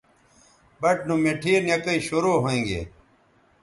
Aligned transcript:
بَٹ 0.81 0.97
نو 1.07 1.15
مٹھے 1.23 1.53
نکئ 1.67 1.99
شروع 2.07 2.37
ھویں 2.43 2.63
گے 2.69 2.81